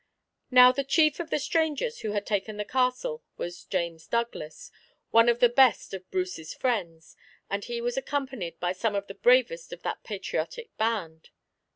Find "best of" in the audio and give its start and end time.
5.47-6.09